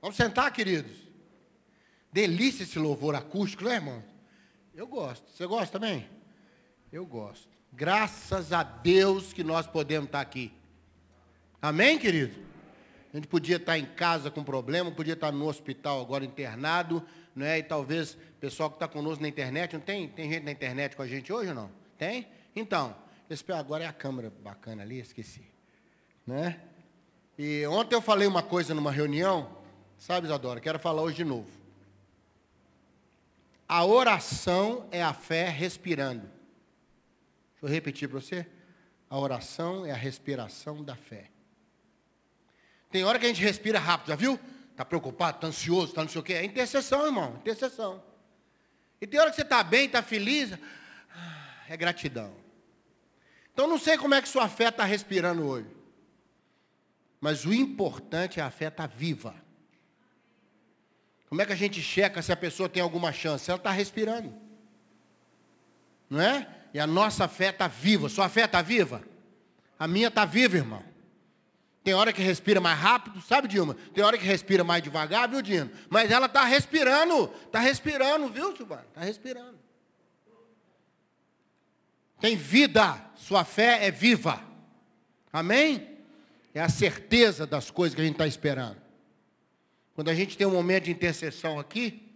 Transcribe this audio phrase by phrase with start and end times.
[0.00, 0.96] Vamos sentar, queridos?
[2.10, 4.02] Delícia esse louvor acústico, né, irmão?
[4.74, 5.30] Eu gosto.
[5.30, 6.08] Você gosta também?
[6.90, 7.48] Eu gosto.
[7.72, 10.52] Graças a Deus que nós podemos estar aqui.
[11.60, 12.34] Amém, querido?
[13.12, 17.04] A gente podia estar em casa com problema, podia estar no hospital agora internado,
[17.36, 17.58] né?
[17.58, 20.08] E talvez o pessoal que está conosco na internet, não tem?
[20.08, 21.70] Tem gente na internet com a gente hoje ou não?
[21.98, 22.26] Tem?
[22.56, 22.96] Então,
[23.28, 25.44] esse agora é a câmera bacana ali, esqueci.
[26.26, 26.58] Né?
[27.38, 29.59] E ontem eu falei uma coisa numa reunião,
[30.00, 30.60] sabe, Isadora?
[30.60, 31.48] Quero falar hoje de novo.
[33.68, 36.22] A oração é a fé respirando.
[37.52, 38.46] Deixa eu repetir para você.
[39.08, 41.30] A oração é a respiração da fé.
[42.90, 44.40] Tem hora que a gente respira rápido, já viu?
[44.70, 46.32] Está preocupado, está ansioso, está não sei o quê.
[46.32, 48.02] É intercessão, irmão, intercessão.
[49.00, 50.52] E tem hora que você está bem, está feliz,
[51.14, 52.34] ah, é gratidão.
[53.52, 55.68] Então não sei como é que sua fé está respirando hoje.
[57.20, 59.34] Mas o importante é a fé estar tá viva.
[61.30, 63.48] Como é que a gente checa se a pessoa tem alguma chance?
[63.48, 64.34] Ela está respirando.
[66.10, 66.46] Não é?
[66.74, 68.08] E a nossa fé está viva.
[68.08, 69.00] Sua fé está viva?
[69.78, 70.82] A minha está viva, irmão.
[71.84, 73.74] Tem hora que respira mais rápido, sabe, Dilma?
[73.94, 75.70] Tem hora que respira mais devagar, viu, Dino?
[75.88, 78.84] Mas ela está respirando, está respirando, viu, Silvana?
[78.88, 79.58] Está respirando.
[82.20, 84.42] Tem vida, sua fé é viva.
[85.32, 85.96] Amém?
[86.52, 88.89] É a certeza das coisas que a gente está esperando.
[89.94, 92.10] Quando a gente tem um momento de intercessão aqui,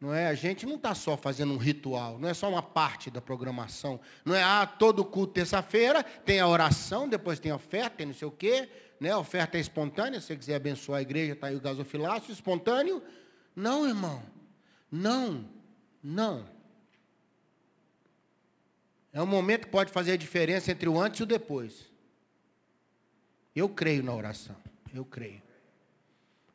[0.00, 0.26] não é?
[0.26, 4.00] A gente não está só fazendo um ritual, não é só uma parte da programação.
[4.24, 8.14] Não é, ah, todo culto terça-feira tem a oração, depois tem a oferta, tem não
[8.14, 8.68] sei o quê.
[8.98, 9.10] Né?
[9.10, 13.02] A oferta é espontânea, se você quiser abençoar a igreja, está aí o gasofilácio, espontâneo.
[13.54, 14.22] Não, irmão.
[14.90, 15.44] Não,
[16.02, 16.48] não.
[19.12, 21.90] É um momento que pode fazer a diferença entre o antes e o depois.
[23.54, 24.56] Eu creio na oração.
[24.94, 25.41] Eu creio.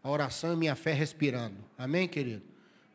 [0.07, 1.57] A oração é minha fé respirando.
[1.77, 2.41] Amém, querido?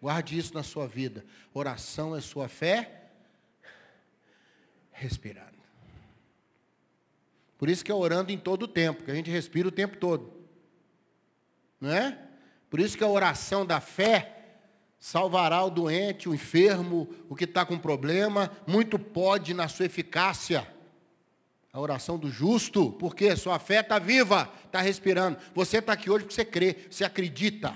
[0.01, 1.23] Guarde isso na sua vida.
[1.53, 3.11] Oração é sua fé
[4.91, 5.59] respirando.
[7.59, 9.99] Por isso que é orando em todo o tempo, que a gente respira o tempo
[9.99, 10.33] todo.
[11.79, 12.19] Não é?
[12.71, 14.55] Por isso que a oração da fé
[14.99, 20.67] salvará o doente, o enfermo, o que está com problema, muito pode na sua eficácia.
[21.73, 25.39] A oração do justo, porque sua fé está viva, está respirando.
[25.55, 27.75] Você está aqui hoje porque você crê, você acredita.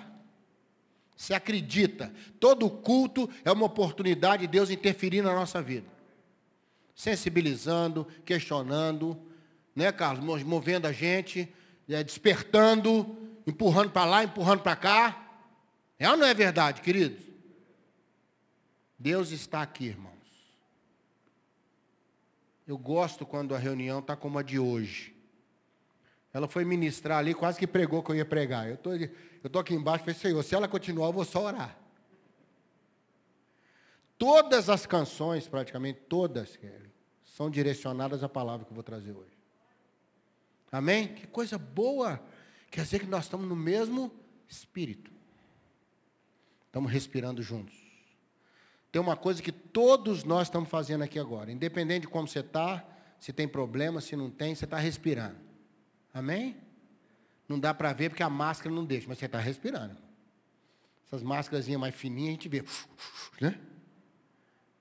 [1.16, 2.12] Você acredita.
[2.38, 5.86] Todo culto é uma oportunidade de Deus interferir na nossa vida.
[6.94, 9.18] Sensibilizando, questionando,
[9.74, 10.42] né, Carlos?
[10.42, 11.48] Movendo a gente,
[11.88, 15.40] é, despertando, empurrando para lá, empurrando para cá.
[15.98, 17.24] É ou não é verdade, queridos?
[18.98, 20.15] Deus está aqui, irmãos.
[22.66, 25.14] Eu gosto quando a reunião está como a de hoje.
[26.32, 28.68] Ela foi ministrar ali, quase que pregou que eu ia pregar.
[28.68, 31.78] Eu estou eu tô aqui embaixo falei, Senhor, se ela continuar, eu vou só orar.
[34.18, 36.58] Todas as canções, praticamente todas,
[37.24, 39.36] são direcionadas à palavra que eu vou trazer hoje.
[40.72, 41.14] Amém?
[41.14, 42.20] Que coisa boa.
[42.70, 44.12] Quer dizer que nós estamos no mesmo
[44.48, 45.12] espírito.
[46.66, 47.85] Estamos respirando juntos.
[48.96, 51.52] Tem uma coisa que todos nós estamos fazendo aqui agora.
[51.52, 52.82] Independente de como você está,
[53.20, 55.36] se tem problema, se não tem, você está respirando.
[56.14, 56.56] Amém?
[57.46, 59.98] Não dá para ver porque a máscara não deixa, mas você está respirando.
[61.06, 62.64] Essas máscaras mais fininhas a gente vê.
[63.38, 63.60] Né?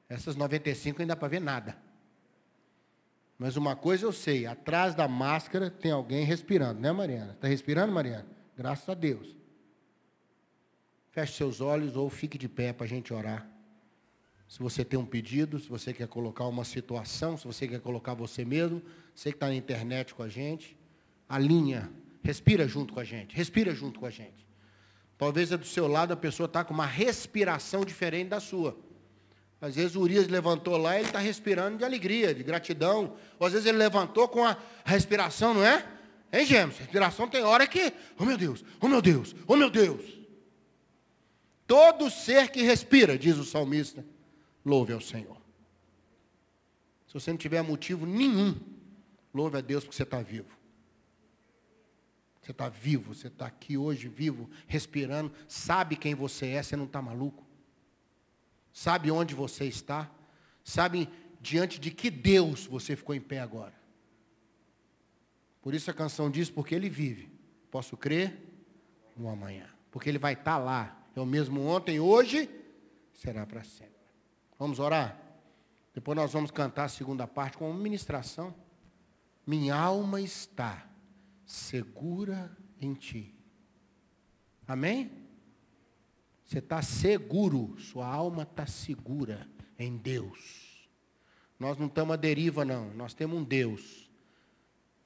[0.08, 1.78] Essas 95 ainda dá para ver nada.
[3.38, 7.34] Mas uma coisa eu sei, atrás da máscara tem alguém respirando, né, Mariana?
[7.34, 8.28] Está respirando, Mariana?
[8.56, 9.36] Graças a Deus.
[11.12, 13.54] Feche seus olhos ou fique de pé para a gente orar.
[14.48, 18.14] Se você tem um pedido, se você quer colocar uma situação, se você quer colocar
[18.14, 18.82] você mesmo,
[19.14, 20.78] você que está na internet com a gente
[21.28, 21.92] alinha,
[22.24, 24.46] respira junto com a gente, respira junto com a gente.
[25.18, 28.78] Talvez é do seu lado a pessoa está com uma respiração diferente da sua.
[29.62, 33.16] Às vezes o Urias levantou lá e ele está respirando de alegria, de gratidão.
[33.40, 35.86] Ou às vezes ele levantou com a respiração, não é?
[36.32, 36.78] Hein, Gêmeos?
[36.78, 40.04] Respiração tem hora que, oh meu Deus, oh meu Deus, oh meu Deus.
[41.66, 44.06] Todo ser que respira, diz o salmista,
[44.66, 45.38] louve ao Senhor.
[47.08, 48.60] Se você não tiver motivo nenhum,
[49.34, 50.50] louve a Deus porque você está vivo.
[52.42, 56.86] Você está vivo, você está aqui hoje vivo, respirando, sabe quem você é, você não
[56.86, 57.46] está maluco.
[58.74, 60.12] Sabe onde você está,
[60.64, 61.10] sabe
[61.40, 63.74] diante de que Deus você ficou em pé agora.
[65.62, 67.32] Por isso a canção diz, porque Ele vive.
[67.72, 68.38] Posso crer
[69.16, 69.68] no amanhã.
[69.90, 71.08] Porque Ele vai estar tá lá.
[71.16, 72.50] É o mesmo ontem, hoje,
[73.14, 73.95] será para sempre.
[74.58, 75.20] Vamos orar?
[75.94, 78.54] Depois nós vamos cantar a segunda parte com uma ministração.
[79.46, 80.88] Minha alma está
[81.46, 83.34] segura em ti.
[84.68, 85.12] Amém?
[86.44, 89.48] Você está seguro, sua alma está segura
[89.78, 90.90] em Deus.
[91.60, 92.94] Nós não estamos à deriva, não.
[92.94, 94.10] Nós temos um Deus.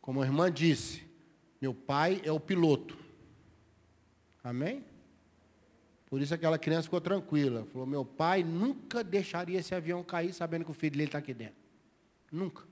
[0.02, 1.06] Como a irmã disse,
[1.62, 2.98] meu pai é o piloto.
[4.44, 4.84] Amém?
[6.10, 7.66] Por isso aquela criança ficou tranquila.
[7.72, 11.34] Falou, meu pai nunca deixaria esse avião cair sabendo que o filho dele está aqui
[11.34, 11.56] dentro.
[12.32, 12.64] Nunca.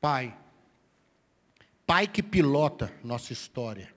[0.00, 0.36] Pai.
[1.86, 3.94] Pai que pilota nossa história.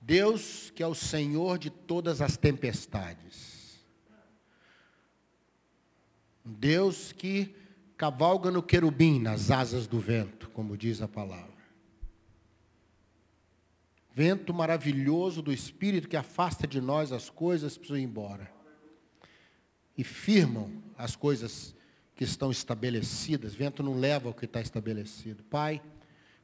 [0.00, 3.78] Deus que é o Senhor de todas as tempestades.
[6.42, 7.54] Deus que
[7.94, 11.57] cavalga no querubim, nas asas do vento, como diz a palavra.
[14.18, 18.50] Vento maravilhoso do Espírito que afasta de nós as coisas precisam ir embora.
[19.96, 21.72] E firmam as coisas
[22.16, 23.54] que estão estabelecidas.
[23.54, 25.44] Vento não leva o que está estabelecido.
[25.44, 25.80] Pai,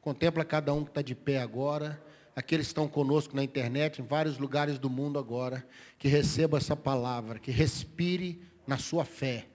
[0.00, 2.00] contempla cada um que está de pé agora.
[2.36, 5.66] Aqueles que estão conosco na internet, em vários lugares do mundo agora.
[5.98, 9.48] Que receba essa palavra, que respire na sua fé,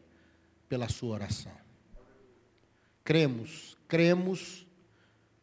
[0.67, 1.53] pela sua oração.
[3.01, 4.67] Cremos, cremos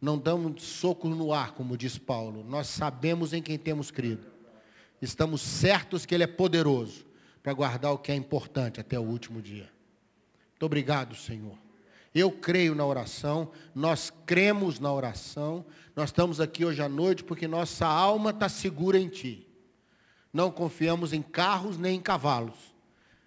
[0.07, 2.45] não damos soco no ar, como diz Paulo.
[2.45, 4.25] Nós sabemos em quem temos crido.
[5.03, 7.05] Estamos certos que Ele é poderoso
[7.43, 9.69] para guardar o que é importante até o último dia.
[10.51, 11.59] Muito obrigado, Senhor.
[12.15, 15.67] Eu creio na oração, nós cremos na oração.
[15.97, 19.45] Nós estamos aqui hoje à noite porque nossa alma está segura em Ti.
[20.33, 22.77] Não confiamos em carros nem em cavalos,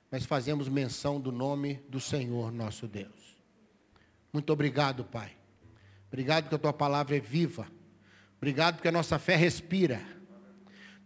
[0.10, 3.36] mas fazemos menção do nome do Senhor nosso Deus.
[4.32, 5.39] Muito obrigado, Pai
[6.10, 7.68] Obrigado porque a tua palavra é viva.
[8.38, 10.02] Obrigado porque a nossa fé respira.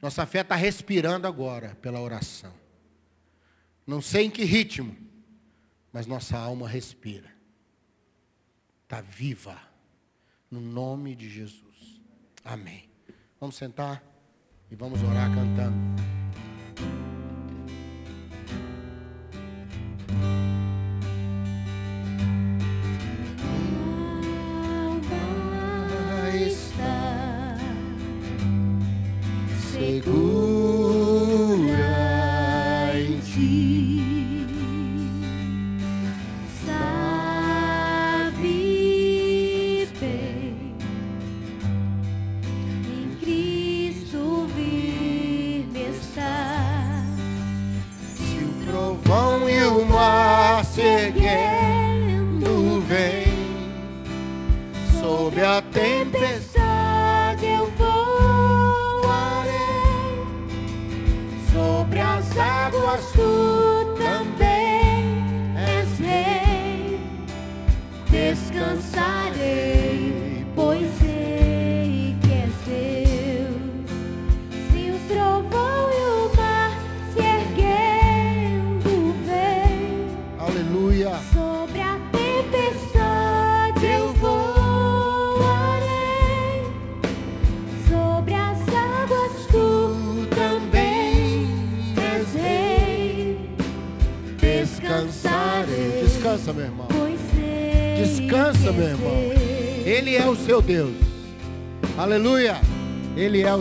[0.01, 2.53] Nossa fé está respirando agora pela oração.
[3.85, 4.95] Não sei em que ritmo,
[5.91, 7.29] mas nossa alma respira.
[8.83, 9.57] Está viva.
[10.49, 12.01] No nome de Jesus.
[12.43, 12.89] Amém.
[13.39, 14.03] Vamos sentar
[14.69, 15.92] e vamos orar cantando.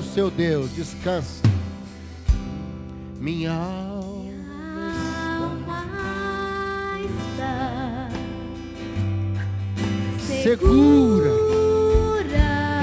[0.03, 1.43] Seu Deus, descansa.
[3.19, 4.31] Minha alma
[7.01, 8.09] está
[10.43, 11.31] segura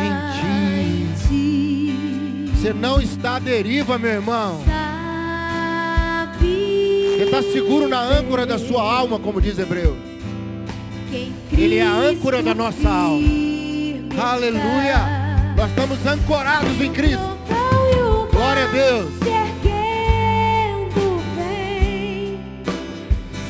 [0.04, 0.12] em
[1.28, 2.52] ti.
[2.56, 4.62] Você não está à deriva, meu irmão.
[6.40, 9.96] Você está seguro na âncora da sua alma, como diz Hebreu.
[11.58, 13.49] Ele é a âncora da nossa alma.
[14.22, 15.54] Aleluia.
[15.56, 17.38] Nós estamos ancorados em Cristo.
[18.32, 19.14] Glória a Deus.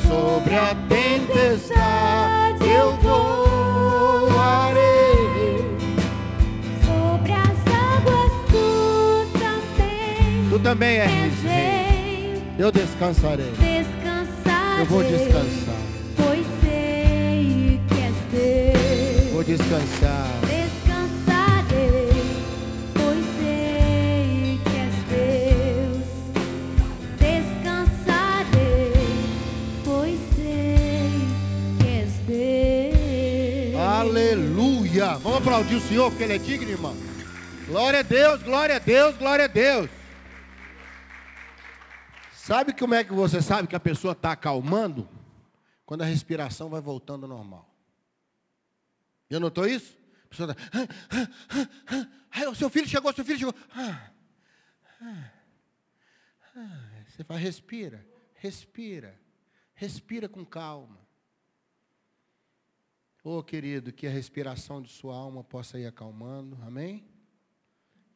[0.06, 4.78] Sobre a tempestade eu voarei.
[6.84, 10.48] Sobre as águas tu também.
[10.50, 12.42] Tu também és rei.
[12.56, 13.52] Eu descansarei.
[14.78, 15.76] Eu vou descansar.
[16.16, 19.32] Pois sei que és Deus.
[19.32, 20.39] Vou descansar.
[35.18, 36.94] Vamos aplaudir o Senhor, porque Ele é digno, irmão.
[37.66, 39.90] Glória a Deus, glória a Deus, glória a Deus.
[42.32, 45.08] Sabe como é que você sabe que a pessoa está acalmando?
[45.84, 47.68] Quando a respiração vai voltando ao normal.
[49.28, 49.98] Já notou isso?
[50.28, 50.62] pessoa está.
[50.72, 53.54] "Ah, ah, ah, ah, seu filho chegou, seu filho chegou.
[53.74, 54.10] Ah,
[55.02, 55.30] ah,
[56.56, 59.20] ah." Você fala, respira, respira,
[59.74, 60.98] respira com calma.
[63.22, 67.04] Ô querido, que a respiração de sua alma possa ir acalmando, amém?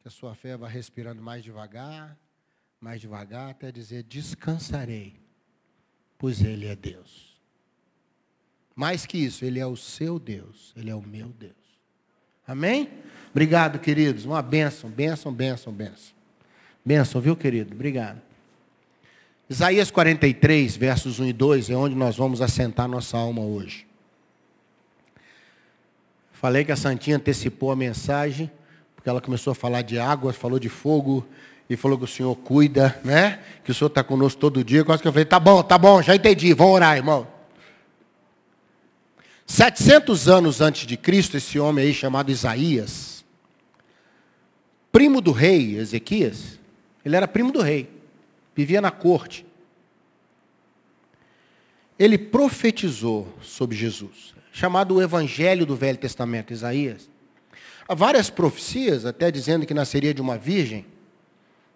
[0.01, 2.17] Que a sua fé vá respirando mais devagar,
[2.79, 5.19] mais devagar, até dizer: descansarei,
[6.17, 7.39] pois Ele é Deus.
[8.75, 11.53] Mais que isso, Ele é o seu Deus, Ele é o meu Deus.
[12.47, 12.89] Amém?
[13.29, 14.25] Obrigado, queridos.
[14.25, 16.15] Uma bênção, bênção, bênção, bênção.
[16.83, 17.73] Bênção, viu, querido?
[17.73, 18.21] Obrigado.
[19.47, 23.85] Isaías 43, versos 1 e 2 é onde nós vamos assentar nossa alma hoje.
[26.45, 28.51] Falei que a Santinha antecipou a mensagem,
[28.95, 31.25] porque ela começou a falar de água, falou de fogo,
[31.67, 33.39] e falou que o Senhor cuida, né?
[33.63, 34.85] Que o Senhor está conosco todo dia.
[34.85, 37.27] Quase que eu falei, tá bom, tá bom, já entendi, vamos orar, irmão.
[39.47, 43.25] 700 anos antes de Cristo, esse homem aí chamado Isaías,
[44.91, 46.59] primo do rei Ezequias,
[47.03, 47.89] ele era primo do rei,
[48.55, 49.43] vivia na corte.
[51.97, 57.09] Ele profetizou sobre Jesus, chamado o Evangelho do Velho Testamento, Isaías.
[57.85, 60.85] Há várias profecias, até dizendo que nasceria de uma virgem,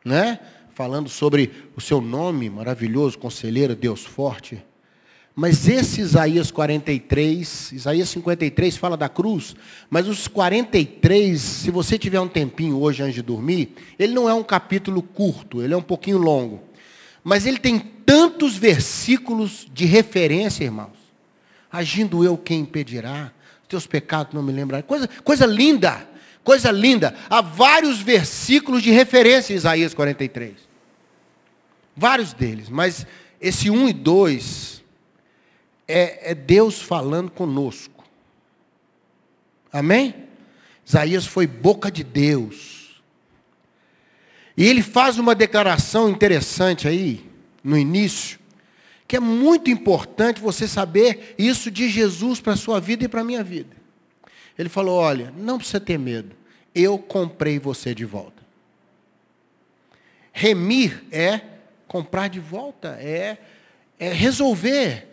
[0.03, 0.39] né?
[0.74, 4.63] Falando sobre o seu nome maravilhoso, conselheiro, Deus forte.
[5.36, 9.57] Mas esse Isaías 43, Isaías 53 fala da cruz,
[9.89, 14.33] mas os 43, se você tiver um tempinho hoje antes de dormir, ele não é
[14.33, 16.63] um capítulo curto, ele é um pouquinho longo.
[17.25, 20.99] Mas ele tem tantos versículos de referência, irmãos.
[21.71, 23.31] Agindo eu, quem impedirá?
[23.67, 24.85] Teus pecados não me lembrarão.
[24.88, 26.07] Coisa, coisa linda,
[26.43, 27.15] coisa linda.
[27.29, 30.55] Há vários versículos de referência em Isaías 43.
[31.95, 33.05] Vários deles, mas
[33.39, 34.83] esse 1 e 2
[35.88, 38.03] é, é Deus falando conosco.
[39.71, 40.15] Amém?
[40.85, 42.99] Isaías foi boca de Deus.
[44.57, 47.29] E ele faz uma declaração interessante aí,
[47.63, 48.38] no início,
[49.09, 53.21] que é muito importante você saber isso de Jesus para a sua vida e para
[53.21, 53.75] a minha vida.
[54.55, 56.35] Ele falou: olha, não precisa ter medo,
[56.75, 58.43] eu comprei você de volta.
[60.31, 61.41] Remir é
[61.87, 63.39] comprar de volta, é,
[63.99, 65.07] é resolver,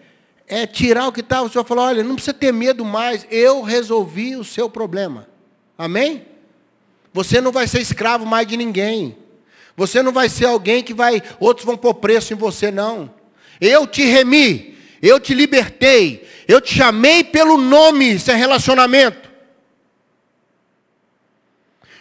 [0.46, 1.46] é tirar o que estava.
[1.46, 5.26] O Senhor falou: olha, não precisa ter medo mais, eu resolvi o seu problema.
[5.78, 6.26] Amém?
[7.14, 9.16] Você não vai ser escravo mais de ninguém.
[9.74, 13.15] Você não vai ser alguém que vai, outros vão pôr preço em você, não.
[13.60, 19.26] Eu te remi, eu te libertei, eu te chamei pelo nome, isso é relacionamento.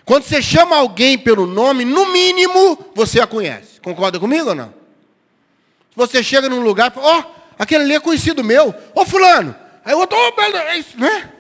[0.06, 3.82] Quando você chama alguém pelo nome, no mínimo você a conhece.
[3.82, 4.74] Concorda comigo ou não?
[5.96, 7.26] Você chega num lugar e ó, oh,
[7.58, 9.56] aquele ali é conhecido meu, ô oh, fulano.
[9.84, 11.32] Aí o outro, oh, é isso, né?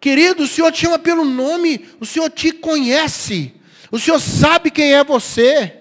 [0.00, 3.54] Querido, o Senhor te chama pelo nome, o Senhor te conhece.
[3.90, 5.80] O Senhor sabe quem é você.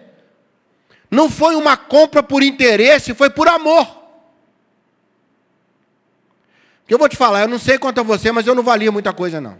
[1.13, 3.85] Não foi uma compra por interesse, foi por amor.
[6.79, 8.91] Porque eu vou te falar, eu não sei quanto a você, mas eu não valia
[8.91, 9.59] muita coisa não.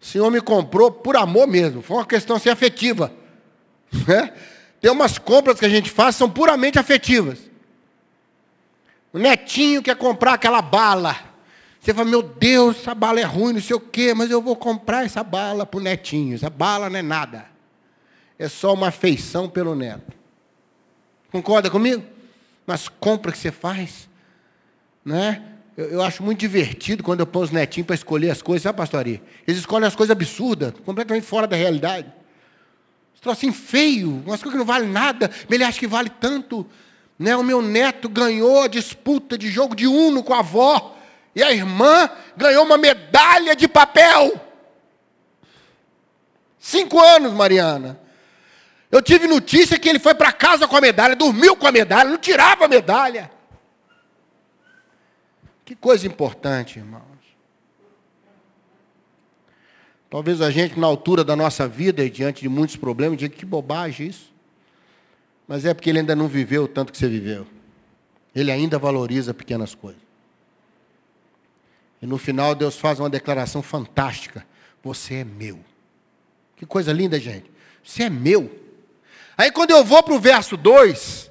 [0.00, 3.12] O Senhor me comprou por amor mesmo, foi uma questão assim afetiva.
[4.08, 4.32] Né?
[4.80, 7.38] Tem umas compras que a gente faz são puramente afetivas.
[9.12, 11.16] O netinho quer comprar aquela bala.
[11.80, 14.56] Você fala, meu Deus, essa bala é ruim, não sei o quê, mas eu vou
[14.56, 16.34] comprar essa bala para o netinho.
[16.34, 17.55] Essa bala não é nada.
[18.38, 20.12] É só uma afeição pelo neto.
[21.30, 22.04] Concorda comigo?
[22.66, 24.08] Mas compra que você faz,
[25.04, 25.42] né?
[25.76, 28.78] Eu, eu, acho muito divertido quando eu ponho os netinhos para escolher as coisas, sabe,
[28.78, 29.22] pastoria?
[29.46, 32.10] Eles escolhem as coisas absurdas, completamente fora da realidade.
[33.14, 36.66] Estou assim feio, umas coisas que não valem nada, mas ele acha que vale tanto.
[37.18, 37.36] Né?
[37.36, 40.96] O meu neto ganhou a disputa de jogo de uno com a avó.
[41.34, 44.40] E a irmã ganhou uma medalha de papel.
[46.58, 48.00] Cinco anos, Mariana.
[48.90, 52.10] Eu tive notícia que ele foi para casa com a medalha, dormiu com a medalha,
[52.10, 53.30] não tirava a medalha.
[55.64, 57.02] Que coisa importante, irmãos.
[60.08, 63.44] Talvez a gente, na altura da nossa vida e diante de muitos problemas, diga que
[63.44, 64.32] bobagem isso.
[65.48, 67.46] Mas é porque ele ainda não viveu o tanto que você viveu.
[68.34, 70.00] Ele ainda valoriza pequenas coisas.
[72.00, 74.46] E no final Deus faz uma declaração fantástica.
[74.82, 75.58] Você é meu.
[76.54, 77.50] Que coisa linda, gente.
[77.82, 78.65] Você é meu.
[79.36, 81.30] Aí quando eu vou para o verso 2,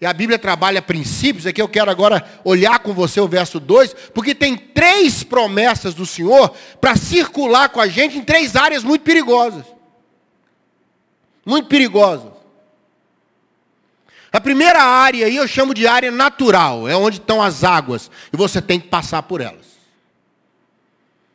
[0.00, 3.94] e a Bíblia trabalha princípios, aqui eu quero agora olhar com você o verso 2,
[4.12, 9.02] porque tem três promessas do Senhor para circular com a gente em três áreas muito
[9.02, 9.64] perigosas.
[11.46, 12.32] Muito perigosas.
[14.32, 18.36] A primeira área aí eu chamo de área natural, é onde estão as águas, e
[18.36, 19.66] você tem que passar por elas.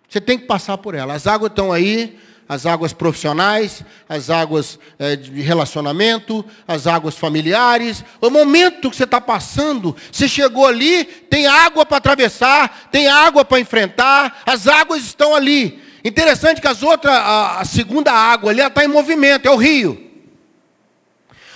[0.09, 1.17] Você tem que passar por elas.
[1.17, 2.17] As águas estão aí,
[2.49, 8.03] as águas profissionais, as águas é, de relacionamento, as águas familiares.
[8.21, 13.43] O momento que você está passando, você chegou ali, tem água para atravessar, tem água
[13.43, 15.83] para enfrentar, as águas estão ali.
[16.05, 20.05] Interessante que as outras, a, a segunda água ali, está em movimento, é o rio.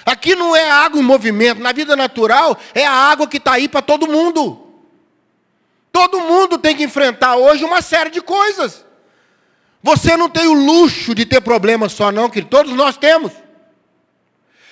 [0.06, 3.70] Aqui não é água em movimento, na vida natural é a água que está aí
[3.70, 4.68] para todo mundo.
[5.90, 8.86] Todo mundo tem que enfrentar hoje uma série de coisas.
[9.84, 13.32] Você não tem o luxo de ter problemas só não, que todos nós temos.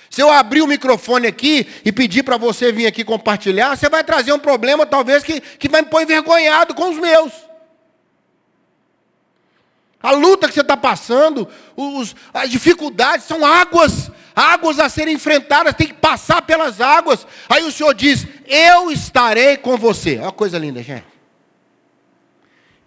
[0.08, 4.02] Se eu abrir o microfone aqui e pedir para você vir aqui compartilhar, você vai
[4.02, 7.32] trazer um problema talvez que, que vai me pôr envergonhado com os meus.
[10.02, 15.74] A luta que você está passando, os, as dificuldades são águas, águas a serem enfrentadas,
[15.74, 17.26] tem que passar pelas águas.
[17.48, 20.12] Aí o Senhor diz: Eu estarei com você.
[20.12, 21.09] Olha uma coisa linda, gente.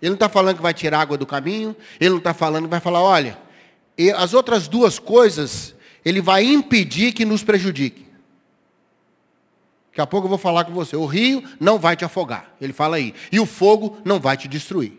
[0.03, 2.69] Ele não está falando que vai tirar água do caminho, ele não está falando que
[2.69, 3.38] vai falar, olha,
[4.17, 8.05] as outras duas coisas, ele vai impedir que nos prejudique.
[9.88, 10.98] Daqui a pouco eu vou falar com você.
[10.98, 12.53] O rio não vai te afogar.
[12.60, 13.13] Ele fala aí.
[13.31, 14.91] E o fogo não vai te destruir.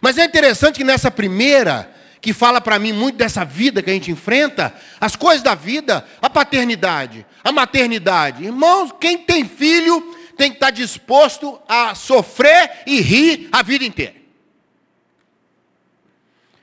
[0.00, 3.92] Mas é interessante que nessa primeira, que fala para mim muito dessa vida que a
[3.92, 8.44] gente enfrenta, as coisas da vida, a paternidade, a maternidade.
[8.44, 14.14] Irmãos, quem tem filho tem que estar disposto a sofrer e rir a vida inteira.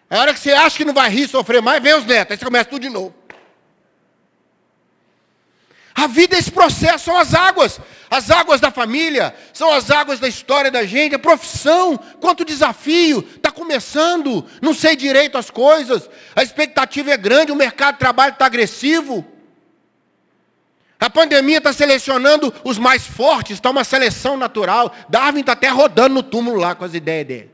[0.10, 2.38] A hora que você acha que não vai rir sofrer mais, vem os netos, aí
[2.38, 3.16] você começa tudo de novo.
[5.96, 7.80] A vida é esse processo, são as águas.
[8.10, 13.28] As águas da família, são as águas da história da gente, a profissão, quanto desafio,
[13.36, 18.34] está começando, não sei direito as coisas, a expectativa é grande, o mercado de trabalho
[18.34, 19.26] está agressivo.
[21.04, 24.96] A pandemia está selecionando os mais fortes, está uma seleção natural.
[25.10, 27.52] Darwin está até rodando no túmulo lá com as ideias dele.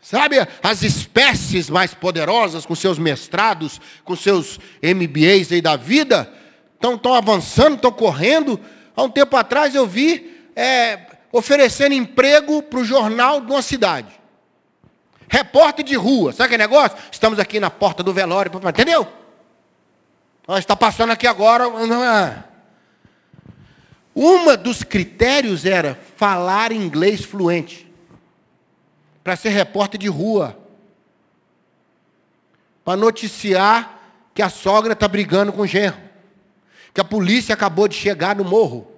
[0.00, 6.32] Sabe, as espécies mais poderosas, com seus mestrados, com seus MBAs aí da vida,
[6.80, 8.60] estão avançando, estão correndo.
[8.94, 14.12] Há um tempo atrás eu vi é, oferecendo emprego para o jornal de uma cidade.
[15.28, 16.96] Repórter de rua, sabe que negócio?
[17.10, 19.25] Estamos aqui na porta do velório, entendeu?
[20.48, 21.68] Está passando aqui agora.
[21.86, 22.44] Não é.
[24.14, 27.90] Uma dos critérios era falar inglês fluente.
[29.24, 30.58] Para ser repórter de rua.
[32.84, 33.98] Para noticiar
[34.32, 35.96] que a sogra está brigando com o genro.
[36.94, 38.90] Que a polícia acabou de chegar no morro.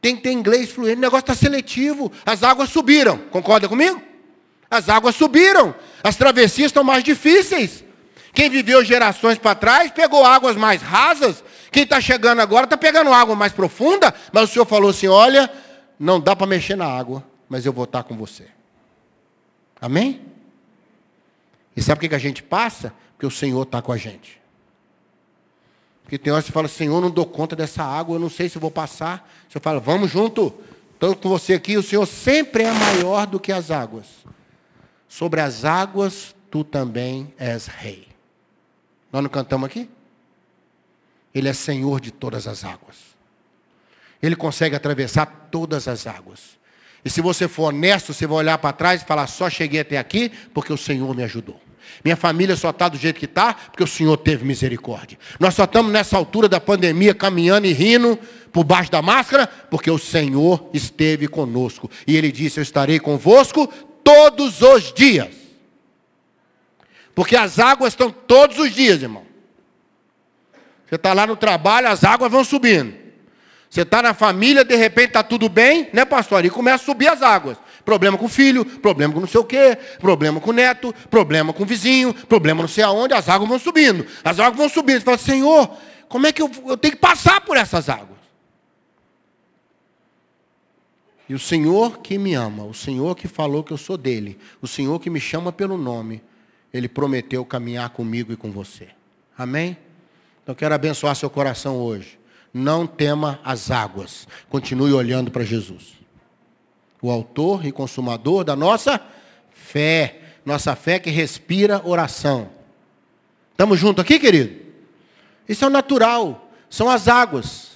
[0.00, 0.96] Tem que ter inglês fluente.
[0.96, 2.10] O negócio está seletivo.
[2.24, 3.18] As águas subiram.
[3.18, 4.00] Concorda comigo?
[4.70, 5.74] As águas subiram.
[6.02, 7.84] As travessias estão mais difíceis.
[8.36, 11.42] Quem viveu gerações para trás pegou águas mais rasas.
[11.72, 14.14] Quem está chegando agora está pegando água mais profunda.
[14.30, 15.50] Mas o Senhor falou assim: olha,
[15.98, 18.46] não dá para mexer na água, mas eu vou estar tá com você.
[19.80, 20.20] Amém?
[21.74, 22.92] E sabe por que a gente passa?
[23.12, 24.38] Porque o Senhor está com a gente.
[26.02, 28.50] Porque tem horas que você fala, Senhor, não dou conta dessa água, eu não sei
[28.50, 29.26] se vou passar.
[29.48, 30.54] O Senhor fala, vamos junto.
[30.92, 34.06] Estou com você aqui, o Senhor sempre é maior do que as águas.
[35.08, 38.05] Sobre as águas, tu também és rei.
[39.12, 39.88] Nós não cantamos aqui?
[41.34, 42.96] Ele é Senhor de todas as águas.
[44.22, 46.56] Ele consegue atravessar todas as águas.
[47.04, 49.98] E se você for honesto, você vai olhar para trás e falar: só cheguei até
[49.98, 51.60] aqui porque o Senhor me ajudou.
[52.04, 55.18] Minha família só está do jeito que está porque o Senhor teve misericórdia.
[55.38, 58.18] Nós só estamos nessa altura da pandemia caminhando e rindo
[58.52, 61.90] por baixo da máscara porque o Senhor esteve conosco.
[62.06, 63.66] E Ele disse: Eu estarei convosco
[64.02, 65.35] todos os dias.
[67.16, 69.24] Porque as águas estão todos os dias, irmão.
[70.86, 72.94] Você está lá no trabalho, as águas vão subindo.
[73.70, 76.44] Você está na família, de repente está tudo bem, né, pastor?
[76.44, 77.56] E começa a subir as águas.
[77.86, 81.54] Problema com o filho, problema com não sei o quê, problema com o neto, problema
[81.54, 84.06] com o vizinho, problema não sei aonde, as águas vão subindo.
[84.22, 84.98] As águas vão subindo.
[84.98, 85.70] Você fala, Senhor,
[86.10, 88.18] como é que eu, eu tenho que passar por essas águas?
[91.30, 94.66] E o Senhor que me ama, o Senhor que falou que eu sou dele, o
[94.66, 96.22] Senhor que me chama pelo nome,
[96.72, 98.88] ele prometeu caminhar comigo e com você.
[99.36, 99.76] Amém?
[100.42, 102.18] Então quero abençoar seu coração hoje.
[102.52, 104.26] Não tema as águas.
[104.48, 105.94] Continue olhando para Jesus.
[107.02, 109.00] O autor e consumador da nossa
[109.52, 110.20] fé.
[110.44, 112.48] Nossa fé que respira oração.
[113.50, 114.54] Estamos juntos aqui, querido?
[115.48, 116.50] Isso é o natural.
[116.70, 117.72] São as águas.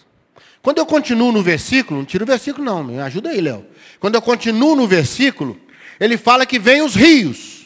[0.62, 3.66] Quando eu continuo no versículo, não tira o versículo não, me ajuda aí, Léo.
[3.98, 5.59] Quando eu continuo no versículo,
[5.98, 7.59] ele fala que vem os rios.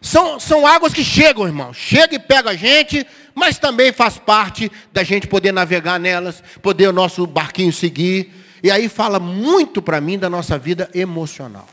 [0.00, 1.72] São, são águas que chegam, irmão.
[1.74, 6.88] Chega e pega a gente, mas também faz parte da gente poder navegar nelas, poder
[6.88, 8.32] o nosso barquinho seguir.
[8.62, 11.68] E aí fala muito para mim da nossa vida emocional.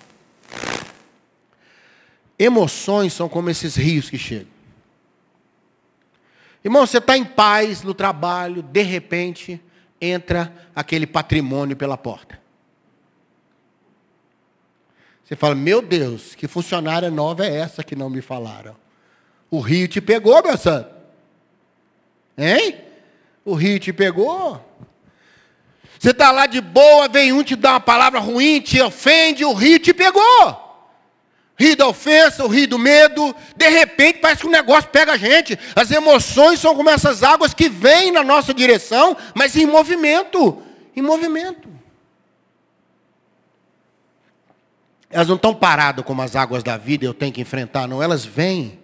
[2.37, 4.57] Emoções são como esses rios que chegam.
[6.63, 9.61] Irmão, você está em paz no trabalho, de repente
[10.01, 12.39] entra aquele patrimônio pela porta.
[15.27, 18.73] Você fala, meu Deus, que funcionária nova é essa que não me falaram?
[19.51, 20.89] O rio te pegou, meu santo.
[22.37, 22.77] Hein?
[23.43, 24.63] O rio te pegou.
[25.99, 29.51] Você está lá de boa, vem um te dá uma palavra ruim, te ofende, o
[29.51, 30.23] rio te pegou.
[31.59, 35.17] Rio da ofensa, o rio do medo, de repente parece que o negócio pega a
[35.17, 35.59] gente.
[35.75, 40.63] As emoções são como essas águas que vêm na nossa direção, mas em movimento.
[40.95, 41.76] Em movimento.
[45.09, 48.03] Elas não estão paradas como as águas da vida, eu tenho que enfrentar, não.
[48.03, 48.79] Elas vêm.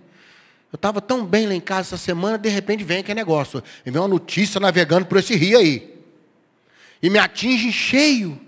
[0.71, 3.63] Eu estava tão bem lá em casa essa semana, de repente vem aquele negócio.
[3.85, 5.93] E vem uma notícia navegando por esse rio aí.
[7.01, 8.39] E me atinge cheio.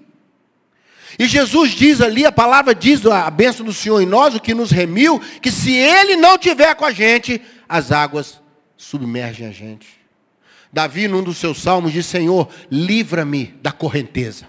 [1.20, 4.54] E Jesus diz ali, a palavra diz, a bênção do Senhor em nós, o que
[4.54, 8.42] nos remiu, que se Ele não tiver com a gente, as águas
[8.76, 9.88] submergem a gente.
[10.72, 14.46] Davi, num dos seus salmos, diz: Senhor, livra-me da correnteza.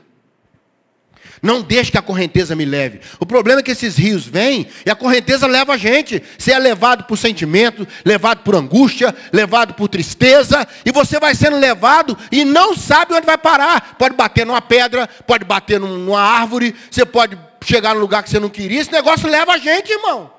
[1.42, 3.00] Não deixe que a correnteza me leve.
[3.18, 6.22] O problema é que esses rios vêm e a correnteza leva a gente.
[6.38, 11.56] Você é levado por sentimento, levado por angústia, levado por tristeza, e você vai sendo
[11.56, 13.96] levado e não sabe onde vai parar.
[13.98, 18.38] Pode bater numa pedra, pode bater numa árvore, você pode chegar num lugar que você
[18.38, 18.80] não queria.
[18.80, 20.35] Esse negócio leva a gente, irmão.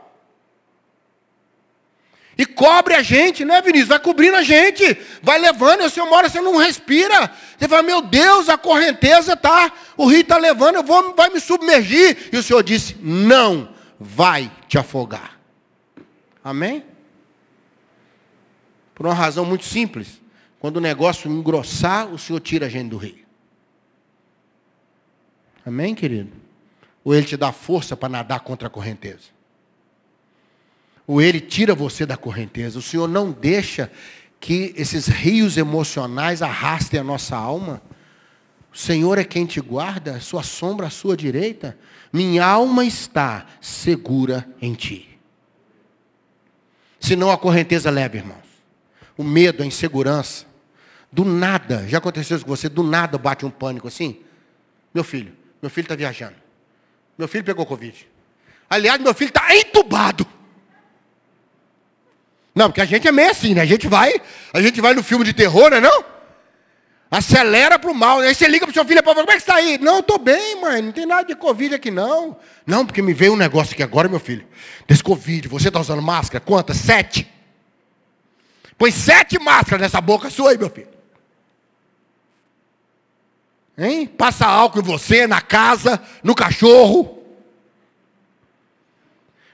[2.38, 3.90] E cobre a gente, né, Vinícius?
[3.90, 7.32] Vai cobrindo a gente, vai levando, o senhor mora, você não respira.
[7.58, 11.40] Você fala, meu Deus, a correnteza está, o rio está levando, eu vou, vai me
[11.40, 12.30] submergir.
[12.32, 15.40] E o senhor disse, não vai te afogar.
[16.44, 16.86] Amém?
[18.94, 20.22] Por uma razão muito simples.
[20.60, 23.26] Quando o negócio engrossar, o senhor tira a gente do rio.
[25.66, 26.32] Amém, querido?
[27.04, 29.37] Ou ele te dá força para nadar contra a correnteza?
[31.08, 32.78] Ou ele tira você da correnteza.
[32.78, 33.90] O Senhor não deixa
[34.42, 37.82] que esses rios emocionais arrastem a nossa alma.
[38.74, 41.78] O Senhor é quem te guarda, sua sombra à sua direita.
[42.12, 45.18] Minha alma está segura em ti.
[47.00, 48.46] Senão a correnteza leva, irmãos.
[49.18, 50.46] O medo, a insegurança.
[51.10, 54.20] Do nada, já aconteceu isso com você, do nada bate um pânico assim?
[54.94, 56.36] Meu filho, meu filho está viajando.
[57.18, 58.08] Meu filho pegou Covid.
[58.70, 60.28] Aliás, meu filho está entubado.
[62.58, 63.62] Não, porque a gente é meio assim, né?
[63.62, 64.20] A gente vai,
[64.52, 66.04] a gente vai no filme de terror, né não?
[67.12, 68.18] Acelera para o mal.
[68.18, 69.78] Aí você liga para o seu filho, como é que está aí?
[69.78, 72.36] Não, estou bem, mãe, não tem nada de Covid aqui não.
[72.66, 74.44] Não, porque me veio um negócio aqui agora, meu filho.
[74.88, 76.44] Desse Covid, você está usando máscara?
[76.44, 76.78] Quantas?
[76.78, 77.32] Sete.
[78.76, 80.90] Põe sete máscaras nessa boca sua aí, meu filho.
[83.78, 84.08] Hein?
[84.08, 87.17] Passa álcool em você, na casa, no cachorro.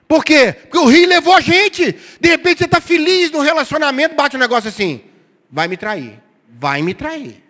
[0.07, 0.53] Por quê?
[0.53, 1.95] Porque o rio levou a gente.
[2.19, 5.01] De repente você está feliz no relacionamento, bate um negócio assim.
[5.49, 6.19] Vai me trair.
[6.49, 7.43] Vai me trair.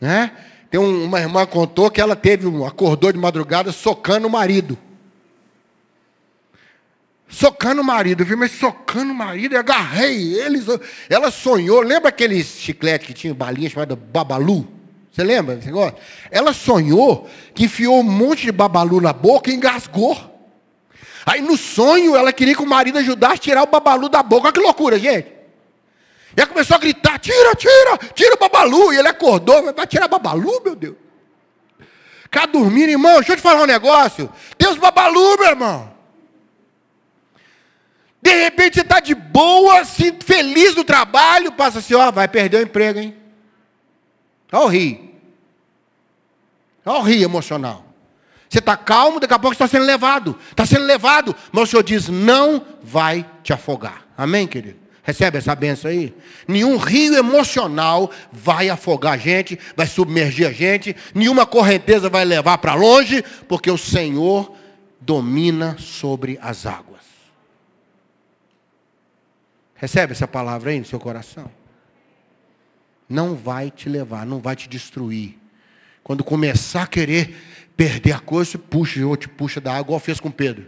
[0.00, 0.32] Né?
[0.70, 4.78] Tem um, uma irmã contou que ela teve um, acordou de madrugada socando o marido.
[7.28, 10.64] Socando o marido, eu vi, mas socando o marido, agarrei eles.
[11.10, 14.75] Ela sonhou, lembra aquele chiclete que tinha balinha chamada Babalu?
[15.16, 15.96] Você lembra desse negócio?
[16.30, 20.14] Ela sonhou que enfiou um monte de babalu na boca e engasgou.
[21.24, 24.48] Aí no sonho ela queria que o marido ajudasse a tirar o babalu da boca.
[24.48, 25.28] Olha que loucura, gente.
[26.36, 28.92] E ela começou a gritar: tira, tira, tira o babalu.
[28.92, 30.96] E ele acordou, vai tirar babalu, meu Deus.
[32.30, 34.30] Cá dormindo, irmão, deixa eu te falar um negócio.
[34.70, 35.94] Os babalu, meu irmão.
[38.20, 42.58] De repente você está de boa, assim, feliz no trabalho, passa assim, ó, vai perder
[42.58, 43.25] o emprego, hein?
[44.56, 45.10] Olha o rio.
[46.86, 47.84] Olha o rio emocional.
[48.48, 50.38] Você está calmo, daqui a pouco está sendo levado.
[50.50, 51.36] Está sendo levado.
[51.52, 54.06] Mas o Senhor diz, não vai te afogar.
[54.16, 54.78] Amém, querido?
[55.02, 56.14] Recebe essa benção aí?
[56.48, 62.58] Nenhum rio emocional vai afogar a gente, vai submergir a gente, nenhuma correnteza vai levar
[62.58, 64.52] para longe, porque o Senhor
[65.00, 67.02] domina sobre as águas.
[69.74, 71.50] Recebe essa palavra aí no seu coração?
[73.08, 75.38] Não vai te levar, não vai te destruir.
[76.02, 77.36] Quando começar a querer
[77.76, 80.66] perder a coisa, você puxa, ou te puxa da água, igual fez com Pedro.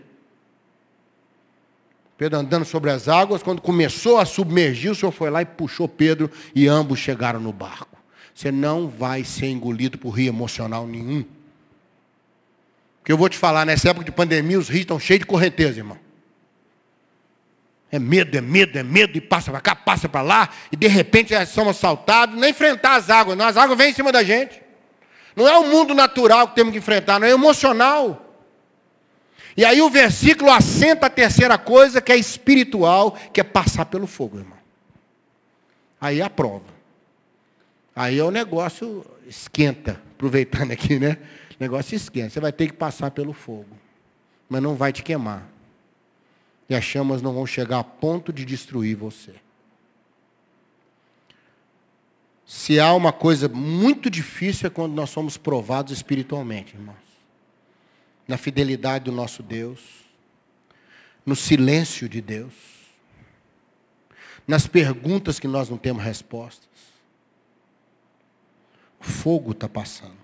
[2.17, 5.89] Pedro andando sobre as águas, quando começou a submergir, o Senhor foi lá e puxou
[5.89, 7.97] Pedro e ambos chegaram no barco.
[8.35, 11.25] Você não vai ser engolido por rio emocional nenhum.
[12.99, 15.79] Porque eu vou te falar, nessa época de pandemia, os rios estão cheios de correnteza,
[15.79, 15.99] irmão.
[17.91, 20.87] É medo, é medo, é medo, e passa para cá, passa para lá, e de
[20.87, 24.23] repente já somos assaltados, nem enfrentar as águas, não, as águas vêm em cima da
[24.23, 24.63] gente.
[25.35, 28.29] Não é o mundo natural que temos que enfrentar, não é emocional.
[29.57, 34.07] E aí o versículo assenta a terceira coisa, que é espiritual, que é passar pelo
[34.07, 34.59] fogo, irmão.
[36.01, 36.79] Aí é a prova.
[37.95, 41.19] Aí é o negócio esquenta, aproveitando aqui, né?
[41.53, 42.31] O negócio esquenta.
[42.31, 43.67] Você vai ter que passar pelo fogo.
[44.49, 45.45] Mas não vai te queimar.
[46.69, 49.35] E as chamas não vão chegar a ponto de destruir você.
[52.45, 56.97] Se há uma coisa muito difícil é quando nós somos provados espiritualmente, irmãos.
[58.27, 59.81] Na fidelidade do nosso Deus,
[61.25, 62.53] no silêncio de Deus,
[64.47, 66.69] nas perguntas que nós não temos respostas.
[68.99, 70.17] O fogo está passando.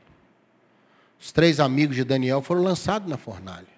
[1.20, 3.73] Os três amigos de Daniel foram lançados na fornalha.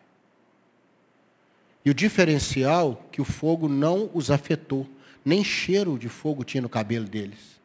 [1.87, 4.85] E o diferencial que o fogo não os afetou.
[5.25, 7.61] Nem cheiro de fogo tinha no cabelo deles.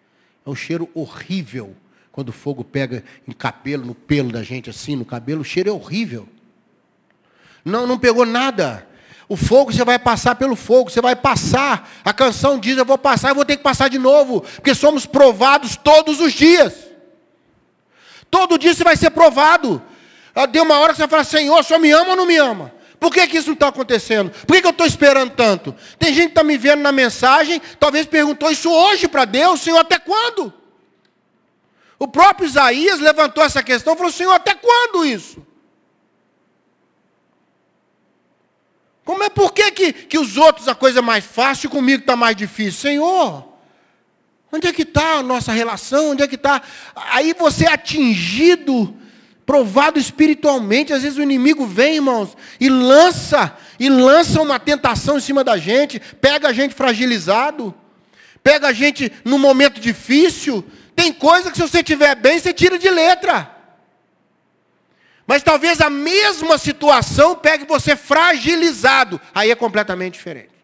[0.46, 1.76] É um cheiro horrível.
[2.12, 5.70] Quando o fogo pega em cabelo, no pelo da gente, assim, no cabelo, o cheiro
[5.70, 6.30] é horrível.
[7.66, 8.88] Não, não pegou nada.
[9.28, 11.92] O fogo, você vai passar pelo fogo, você vai passar.
[12.06, 14.42] A canção diz, eu vou passar, eu vou ter que passar de novo.
[14.42, 16.76] Porque somos provados todos os dias.
[18.30, 19.82] Todo dia você vai ser provado.
[20.36, 22.38] Ah, Deu uma hora que você vai falar, Senhor, só me ama ou não me
[22.38, 22.81] ama?
[23.02, 24.30] Por que, que isso não está acontecendo?
[24.30, 25.76] Por que, que eu estou esperando tanto?
[25.98, 29.80] Tem gente que está me vendo na mensagem, talvez perguntou isso hoje para Deus, Senhor,
[29.80, 30.54] até quando?
[31.98, 35.44] O próprio Isaías levantou essa questão e falou, Senhor, até quando isso?
[39.04, 42.02] Como é por que, que, que os outros a coisa é mais fácil e comigo
[42.02, 42.82] está mais difícil?
[42.82, 43.48] Senhor,
[44.52, 46.12] onde é que está a nossa relação?
[46.12, 46.62] Onde é que está?
[46.96, 49.01] Aí você é atingido
[49.52, 50.94] provado espiritualmente.
[50.94, 55.58] Às vezes o inimigo vem, irmãos, e lança, e lança uma tentação em cima da
[55.58, 57.76] gente, pega a gente fragilizado,
[58.42, 60.64] pega a gente num momento difícil.
[60.96, 63.54] Tem coisa que se você estiver bem, você tira de letra.
[65.28, 69.20] Mas talvez a mesma situação pegue você fragilizado.
[69.36, 70.56] Aí é completamente diferente.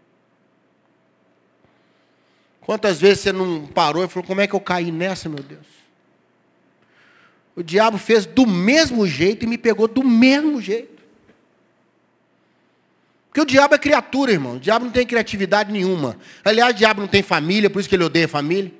[2.61, 5.76] Quantas vezes você não parou e falou, como é que eu caí nessa, meu Deus?
[7.57, 11.01] O diabo fez do mesmo jeito e me pegou do mesmo jeito.
[13.29, 14.57] Porque o diabo é criatura, irmão.
[14.57, 16.19] O diabo não tem criatividade nenhuma.
[16.45, 18.71] Aliás, o diabo não tem família, por isso que ele odeia família.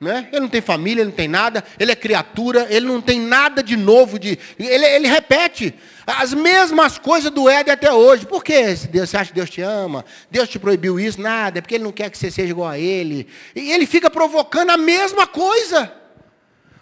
[0.00, 0.28] Né?
[0.30, 3.64] Ele não tem família, ele não tem nada, ele é criatura, ele não tem nada
[3.64, 4.16] de novo.
[4.16, 5.74] De, ele, ele repete
[6.06, 8.26] as mesmas coisas do Éden até hoje.
[8.26, 8.62] Por que
[8.92, 10.04] Deus, você acha que Deus te ama?
[10.30, 11.20] Deus te proibiu isso?
[11.20, 13.26] Nada, é porque ele não quer que você seja igual a ele.
[13.56, 16.01] E ele fica provocando a mesma coisa.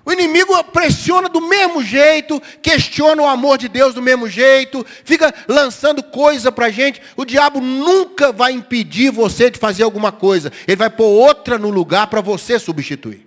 [0.04, 5.32] O inimigo pressiona do mesmo jeito, questiona o amor de Deus do mesmo jeito, fica
[5.46, 7.02] lançando coisa para a gente.
[7.16, 10.50] O diabo nunca vai impedir você de fazer alguma coisa.
[10.66, 13.26] Ele vai pôr outra no lugar para você substituir.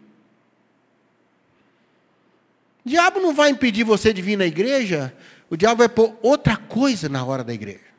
[2.86, 5.14] O diabo não vai impedir você de vir na igreja,
[5.50, 7.94] o diabo vai pôr outra coisa na hora da igreja.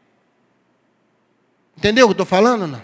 [1.76, 2.66] Entendeu o que eu estou falando?
[2.66, 2.82] Não?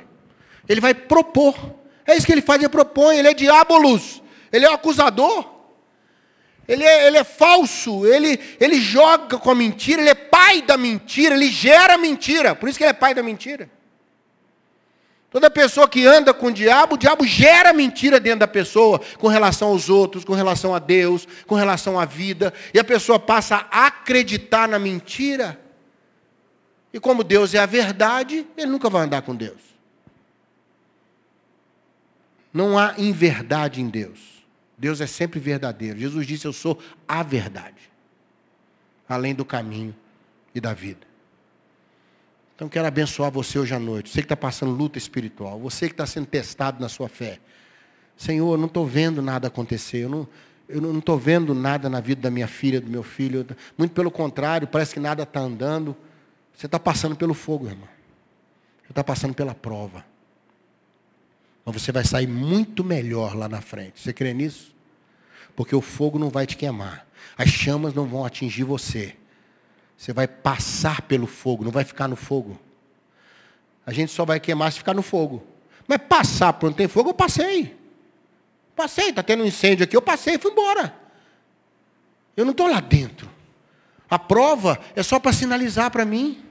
[0.69, 1.75] Ele vai propor.
[2.07, 3.19] É isso que ele faz, ele propõe.
[3.19, 4.23] Ele é diabolos.
[4.53, 5.60] Ele é o acusador.
[6.71, 10.77] Ele é, ele é falso, ele, ele joga com a mentira, ele é pai da
[10.77, 12.55] mentira, ele gera mentira.
[12.55, 13.69] Por isso que ele é pai da mentira.
[15.33, 19.27] Toda pessoa que anda com o diabo, o diabo gera mentira dentro da pessoa, com
[19.27, 22.55] relação aos outros, com relação a Deus, com relação à vida.
[22.73, 25.59] E a pessoa passa a acreditar na mentira.
[26.93, 29.59] E como Deus é a verdade, ele nunca vai andar com Deus.
[32.55, 34.30] Não há inverdade em Deus.
[34.81, 35.99] Deus é sempre verdadeiro.
[35.99, 37.91] Jesus disse: Eu sou a verdade,
[39.07, 39.95] além do caminho
[40.55, 41.07] e da vida.
[42.57, 44.09] Então quero abençoar você hoje à noite.
[44.09, 47.39] Você que está passando luta espiritual, você que está sendo testado na sua fé.
[48.17, 50.05] Senhor, eu não estou vendo nada acontecer.
[50.05, 50.29] Eu não,
[50.67, 53.47] eu não estou vendo nada na vida da minha filha, do meu filho.
[53.77, 55.95] Muito pelo contrário, parece que nada está andando.
[56.57, 57.89] Você está passando pelo fogo, irmão.
[58.85, 60.10] Você está passando pela prova.
[61.65, 64.01] Mas você vai sair muito melhor lá na frente.
[64.01, 64.75] Você crê nisso?
[65.55, 67.07] Porque o fogo não vai te queimar.
[67.37, 69.17] As chamas não vão atingir você.
[69.97, 72.59] Você vai passar pelo fogo, não vai ficar no fogo.
[73.85, 75.47] A gente só vai queimar se ficar no fogo.
[75.87, 77.77] Mas passar por onde tem fogo, eu passei.
[78.75, 80.95] Passei, está tendo um incêndio aqui, eu passei fui embora.
[82.37, 83.29] Eu não estou lá dentro.
[84.09, 86.43] A prova é só para sinalizar para mim.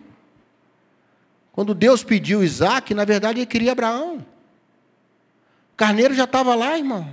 [1.51, 4.25] Quando Deus pediu Isaac, na verdade ele queria Abraão.
[5.79, 7.07] Carneiro já estava lá, irmão.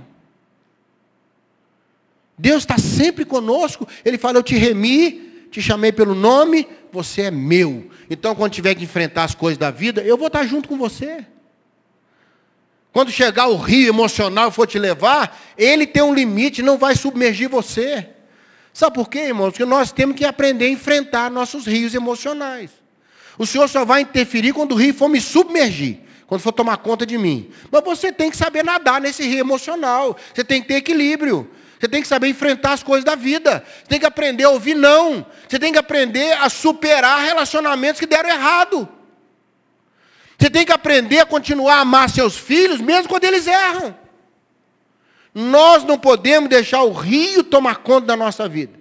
[2.37, 3.87] Deus está sempre conosco.
[4.03, 7.89] Ele fala: Eu te remi, te chamei pelo nome, você é meu.
[8.09, 11.25] Então, quando tiver que enfrentar as coisas da vida, eu vou estar junto com você.
[12.91, 16.93] Quando chegar o rio emocional e for te levar, ele tem um limite, não vai
[16.93, 18.09] submergir você.
[18.73, 19.51] Sabe por quê, irmãos?
[19.51, 22.69] Porque nós temos que aprender a enfrentar nossos rios emocionais.
[23.37, 27.05] O Senhor só vai interferir quando o rio for me submergir, quando for tomar conta
[27.05, 27.49] de mim.
[27.71, 30.15] Mas você tem que saber nadar nesse rio emocional.
[30.33, 31.49] Você tem que ter equilíbrio.
[31.79, 33.63] Você tem que saber enfrentar as coisas da vida.
[33.65, 35.25] Você tem que aprender a ouvir não.
[35.47, 38.89] Você tem que aprender a superar relacionamentos que deram errado.
[40.37, 43.95] Você tem que aprender a continuar a amar seus filhos, mesmo quando eles erram.
[45.33, 48.76] Nós não podemos deixar o rio tomar conta da nossa vida.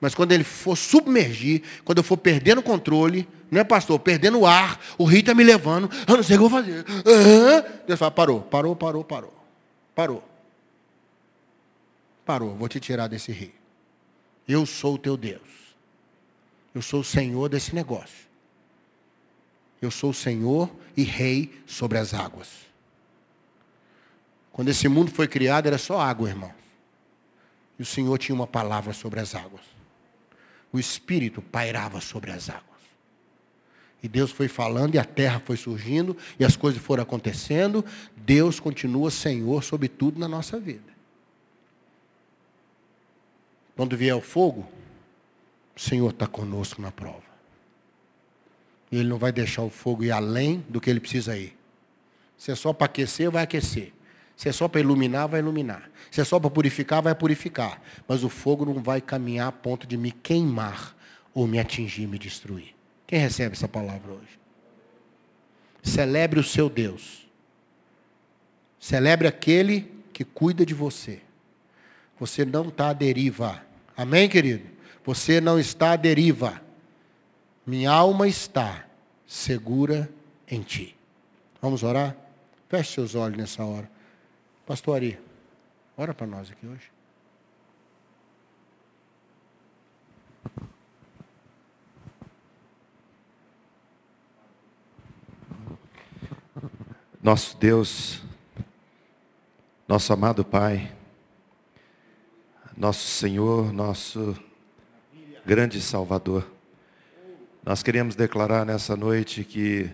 [0.00, 4.40] Mas quando ele for submergir, quando eu for perdendo o controle, não é pastor, perdendo
[4.40, 6.84] o ar, o rio está me levando, eu não sei o que eu vou fazer.
[7.86, 9.34] Deus fala, parou, parou, parou, parou.
[9.94, 10.22] Parou.
[12.24, 13.52] Parou, vou te tirar desse rio.
[14.46, 15.40] Eu sou o teu Deus.
[16.74, 18.26] Eu sou o Senhor desse negócio.
[19.80, 22.48] Eu sou o Senhor e Rei sobre as águas.
[24.52, 26.52] Quando esse mundo foi criado, era só água, irmão.
[27.78, 29.62] E o Senhor tinha uma palavra sobre as águas.
[30.72, 32.64] O Espírito pairava sobre as águas.
[34.02, 37.84] E Deus foi falando e a terra foi surgindo e as coisas foram acontecendo.
[38.16, 40.94] Deus continua Senhor sobre tudo na nossa vida.
[43.74, 44.66] Quando vier o fogo,
[45.74, 47.22] o Senhor está conosco na prova.
[48.90, 51.56] E Ele não vai deixar o fogo ir além do que ele precisa ir.
[52.38, 53.92] Se é só para aquecer, vai aquecer.
[54.36, 55.90] Se é só para iluminar, vai iluminar.
[56.10, 57.80] Se é só para purificar, vai purificar.
[58.06, 60.94] Mas o fogo não vai caminhar a ponto de me queimar
[61.32, 62.74] ou me atingir, me destruir.
[63.06, 64.38] Quem recebe essa palavra hoje?
[65.82, 67.26] Celebre o seu Deus.
[68.78, 71.22] Celebre aquele que cuida de você.
[72.18, 73.62] Você não está à deriva.
[73.96, 74.68] Amém, querido?
[75.04, 76.60] Você não está à deriva.
[77.66, 78.86] Minha alma está
[79.26, 80.10] segura
[80.48, 80.96] em ti.
[81.60, 82.16] Vamos orar?
[82.68, 83.95] Feche seus olhos nessa hora.
[84.66, 85.16] Pastor Ari,
[85.96, 86.90] ora para nós aqui hoje.
[97.22, 98.20] Nosso Deus,
[99.86, 100.92] nosso amado Pai,
[102.76, 104.36] nosso Senhor, nosso
[105.44, 106.44] grande Salvador.
[107.64, 109.88] Nós queremos declarar nessa noite que,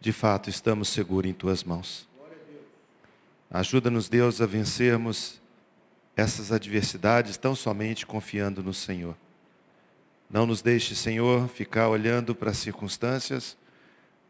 [0.00, 2.11] de fato, estamos seguros em Tuas mãos.
[3.54, 5.38] Ajuda-nos, Deus, a vencermos
[6.16, 9.14] essas adversidades tão somente confiando no Senhor.
[10.30, 13.54] Não nos deixe, Senhor, ficar olhando para as circunstâncias,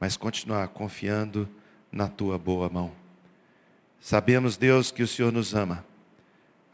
[0.01, 1.49] mas continuar confiando
[1.93, 2.91] na tua boa mão.
[4.01, 5.85] Sabemos, Deus, que o Senhor nos ama.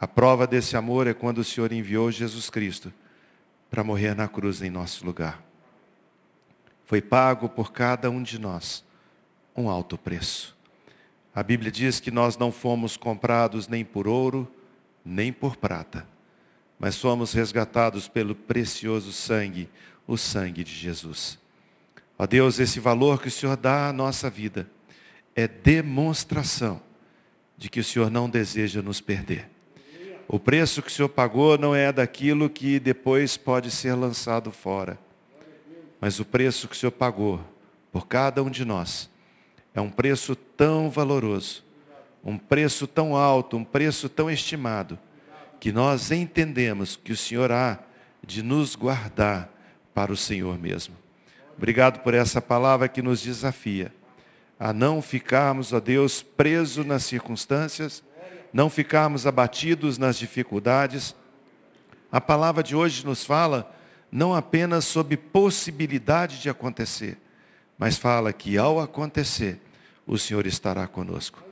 [0.01, 2.91] A prova desse amor é quando o Senhor enviou Jesus Cristo
[3.71, 5.43] para morrer na cruz em nosso lugar.
[6.87, 8.83] Foi pago por cada um de nós
[9.55, 10.58] um alto preço.
[11.38, 14.53] A Bíblia diz que nós não fomos comprados nem por ouro,
[15.05, 16.05] nem por prata,
[16.81, 19.70] mas somos resgatados pelo precioso sangue,
[20.05, 21.38] o sangue de Jesus.
[22.18, 24.68] Ó Deus, esse valor que o Senhor dá à nossa vida,
[25.33, 26.83] é demonstração
[27.57, 29.48] de que o Senhor não deseja nos perder.
[30.27, 34.98] O preço que o Senhor pagou não é daquilo que depois pode ser lançado fora.
[36.01, 37.40] Mas o preço que o Senhor pagou
[37.92, 39.09] por cada um de nós
[39.75, 41.65] é um preço tão valoroso,
[42.25, 44.99] um preço tão alto, um preço tão estimado,
[45.61, 47.79] que nós entendemos que o Senhor há
[48.25, 49.51] de nos guardar
[49.95, 50.95] para o Senhor mesmo.
[51.57, 53.93] Obrigado por essa palavra que nos desafia
[54.59, 58.03] a não ficarmos, ó Deus, presos nas circunstâncias,
[58.53, 61.15] não ficarmos abatidos nas dificuldades.
[62.11, 63.73] A palavra de hoje nos fala
[64.11, 67.19] não apenas sobre possibilidade de acontecer,
[67.79, 69.61] mas fala que ao acontecer,
[70.07, 71.43] o Senhor estará conosco.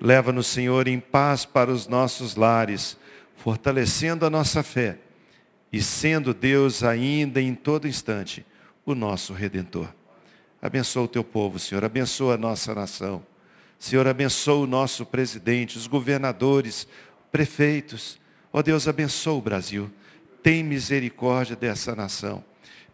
[0.00, 2.96] Leva-nos, Senhor, em paz para os nossos lares,
[3.36, 4.98] fortalecendo a nossa fé
[5.72, 8.44] e sendo Deus ainda em todo instante
[8.84, 9.88] o nosso Redentor.
[10.60, 11.84] Abençoa o teu povo, Senhor.
[11.84, 13.24] Abençoa a nossa nação.
[13.78, 16.86] Senhor, abençoa o nosso presidente, os governadores,
[17.32, 18.18] prefeitos.
[18.52, 19.90] Ó oh, Deus, abençoa o Brasil.
[20.42, 22.44] Tem misericórdia dessa nação.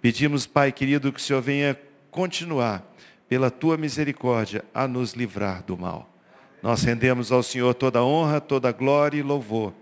[0.00, 1.76] Pedimos, Pai querido, que o Senhor venha
[2.16, 2.82] continuar,
[3.28, 6.10] pela tua misericórdia, a nos livrar do mal.
[6.62, 9.74] Nós rendemos ao Senhor toda honra, toda glória e louvor.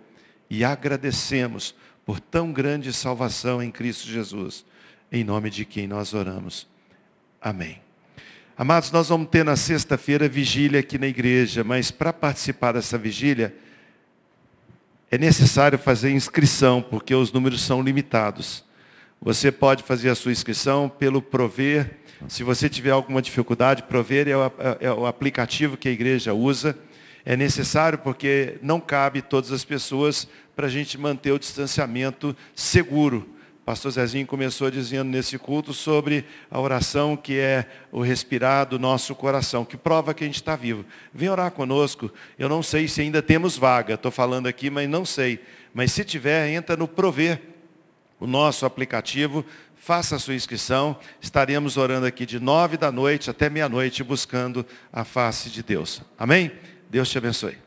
[0.50, 4.66] E agradecemos por tão grande salvação em Cristo Jesus.
[5.12, 6.66] Em nome de quem nós oramos.
[7.40, 7.80] Amém.
[8.56, 13.54] Amados, nós vamos ter na sexta-feira vigília aqui na igreja, mas para participar dessa vigília,
[15.08, 18.64] é necessário fazer inscrição, porque os números são limitados.
[19.22, 22.03] Você pode fazer a sua inscrição pelo Prover.
[22.28, 26.76] Se você tiver alguma dificuldade, Prover é o, é o aplicativo que a igreja usa.
[27.24, 33.28] É necessário porque não cabe todas as pessoas para a gente manter o distanciamento seguro.
[33.64, 39.14] Pastor Zezinho começou dizendo nesse culto sobre a oração que é o respirar do nosso
[39.14, 40.84] coração, que prova que a gente está vivo.
[41.14, 42.12] Vem orar conosco.
[42.38, 45.40] Eu não sei se ainda temos vaga, estou falando aqui, mas não sei.
[45.72, 47.40] Mas se tiver, entra no Prover,
[48.20, 49.44] o nosso aplicativo,
[49.84, 50.98] faça a sua inscrição.
[51.20, 56.00] Estaremos orando aqui de nove da noite até meia-noite, buscando a face de Deus.
[56.18, 56.50] Amém?
[56.88, 57.63] Deus te abençoe.